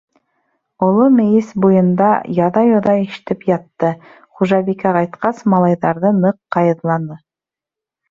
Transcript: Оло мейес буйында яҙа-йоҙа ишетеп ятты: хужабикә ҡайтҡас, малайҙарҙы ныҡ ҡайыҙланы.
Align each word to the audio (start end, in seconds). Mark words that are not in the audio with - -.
Оло 0.85 1.03
мейес 1.17 1.51
буйында 1.65 2.07
яҙа-йоҙа 2.39 2.97
ишетеп 3.03 3.47
ятты: 3.53 3.93
хужабикә 4.27 4.97
ҡайтҡас, 4.99 5.47
малайҙарҙы 5.57 6.17
ныҡ 6.27 6.45
ҡайыҙланы. 6.59 7.25